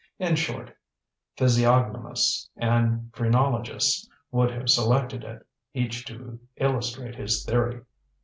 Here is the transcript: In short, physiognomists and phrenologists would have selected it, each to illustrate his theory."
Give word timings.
In 0.17 0.35
short, 0.35 0.75
physiognomists 1.37 2.49
and 2.57 3.11
phrenologists 3.15 4.09
would 4.31 4.49
have 4.49 4.67
selected 4.71 5.23
it, 5.23 5.45
each 5.75 6.05
to 6.05 6.39
illustrate 6.57 7.13
his 7.13 7.45
theory." 7.45 7.81